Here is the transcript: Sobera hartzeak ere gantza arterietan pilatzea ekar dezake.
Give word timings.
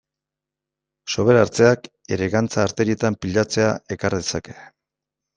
Sobera 1.15 1.41
hartzeak 1.47 1.83
ere 2.17 2.29
gantza 2.35 2.65
arterietan 2.69 3.17
pilatzea 3.25 3.67
ekar 3.97 4.17
dezake. 4.19 4.57